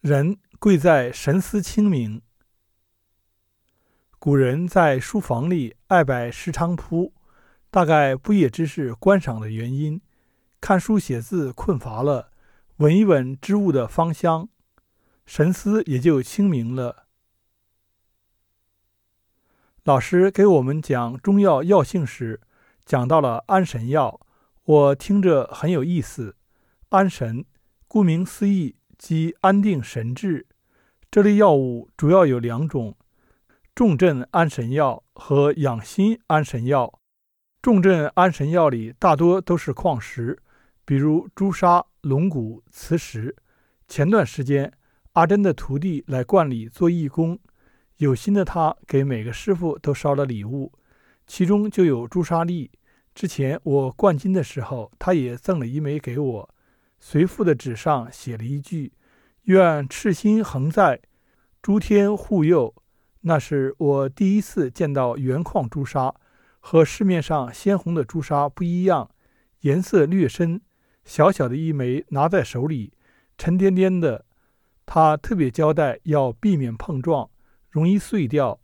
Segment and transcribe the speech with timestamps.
[0.00, 2.22] 人贵在神思清明。
[4.18, 7.12] 古人在书房里爱摆石菖蒲，
[7.70, 10.00] 大概不也只是观赏的原因。
[10.58, 12.32] 看书写字困乏了，
[12.76, 14.48] 闻一闻织物的芳香，
[15.26, 17.06] 神思也就清明了。
[19.84, 22.40] 老师给我们讲中药药性时，
[22.86, 24.18] 讲到了安神药，
[24.64, 26.36] 我听着很有意思。
[26.88, 27.44] 安神，
[27.86, 30.46] 顾名思义，即安定神志。
[31.10, 32.94] 这类药物主要有两种：
[33.74, 37.00] 重镇安神药和养心安神药。
[37.62, 40.38] 重镇安神药里大多都是矿石，
[40.84, 43.34] 比如朱砂、龙骨、磁石。
[43.88, 44.70] 前段时间，
[45.12, 47.38] 阿珍的徒弟来观里做义工。
[47.96, 50.70] 有心的他给每个师傅都烧了礼物，
[51.26, 52.70] 其中就有朱砂粒。
[53.14, 56.54] 之前我灌金的时候，他也赠了一枚给我。
[57.00, 58.92] 随附的纸上写了一句
[59.44, 61.00] ：“愿赤心恒在，
[61.60, 62.74] 诸天护佑。”
[63.22, 66.14] 那是我第一次见到原矿朱砂，
[66.60, 69.10] 和市面上鲜红的朱砂不一样，
[69.62, 70.60] 颜色略深。
[71.04, 72.92] 小小的一枚，拿在手里，
[73.36, 74.26] 沉甸甸的。
[74.86, 77.30] 他特别交代要避免碰撞。
[77.70, 78.60] 容易碎掉。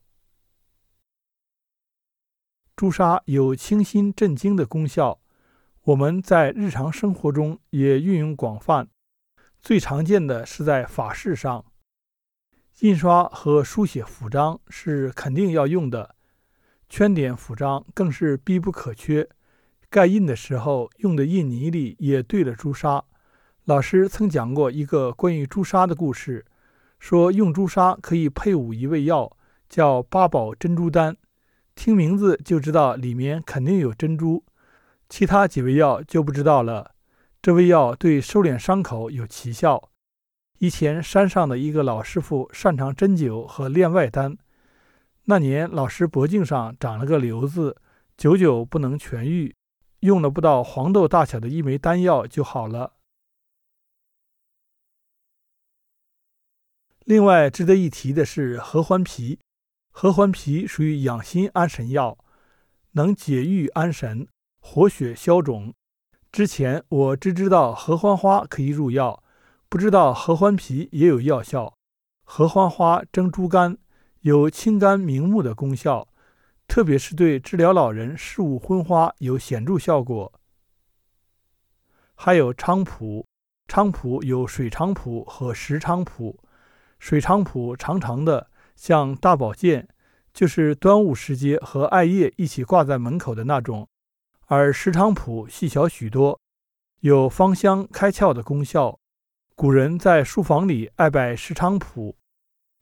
[2.75, 5.21] 朱砂有清心镇惊的功效，
[5.87, 8.89] 我们在日常生活中也运用广泛。
[9.62, 11.65] 最常见的是在法事上，
[12.81, 16.17] 印刷和书写符章是肯定要用的，
[16.89, 19.28] 圈点符章更是必不可缺。
[19.89, 23.05] 盖印的时候用的印泥里也兑了朱砂。
[23.65, 26.45] 老师曾讲过一个关于朱砂的故事。
[26.98, 29.37] 说用朱砂可以配伍一味药，
[29.69, 31.17] 叫八宝珍珠丹，
[31.77, 34.43] 听名字就知道里面肯定有珍珠。
[35.09, 36.95] 其他几味药就不知道了。
[37.41, 39.91] 这味药对收敛伤口有奇效。
[40.59, 44.39] 以前山上的一个老师傅擅长针灸和炼外丹，
[45.25, 47.77] 那年老师脖颈上长了个瘤子，
[48.17, 49.55] 久久不能痊愈，
[50.00, 52.94] 用了不到黄豆大小的一枚丹药就好了。
[57.05, 59.38] 另外值得一提的是合欢皮，
[59.93, 62.19] 合欢皮属于养心安神药，
[62.93, 64.27] 能解郁安神、
[64.69, 65.72] 活血消肿。
[66.32, 69.22] 之前我只知道合欢花可以入药，
[69.69, 71.78] 不知道合欢皮也有药效。
[72.25, 73.78] 合欢花蒸猪肝，
[74.22, 76.09] 有清肝明目的功效，
[76.66, 80.32] 特别是对治疗老人视物昏花有显著效果。
[82.16, 83.25] 还有菖蒲，
[83.69, 86.41] 菖蒲有水菖蒲和石菖蒲。
[86.99, 89.88] 水菖蒲长长的，像大宝剑，
[90.34, 93.87] 就是端午时节和艾叶一起挂在门口的那种；
[94.49, 96.39] 而石菖蒲细小许多，
[97.01, 98.97] 有芳香开窍的功效。
[99.57, 102.17] 古人在书房里爱摆石菖蒲，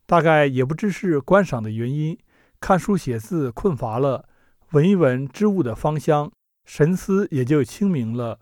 [0.04, 2.18] 大概也不知是观赏的原因。
[2.60, 4.28] 看书写字困乏了，
[4.72, 6.30] 闻一闻织物的芳香，
[6.66, 8.40] 神思也就清明了。